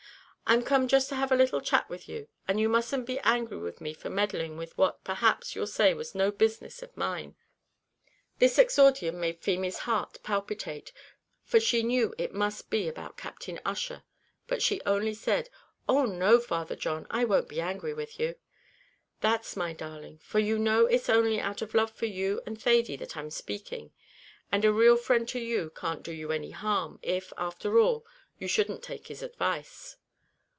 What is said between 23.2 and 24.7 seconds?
speaking, and